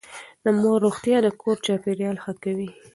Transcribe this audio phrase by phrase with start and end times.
[0.43, 2.69] د مور روغتيا د کور چاپېريال ښه کوي.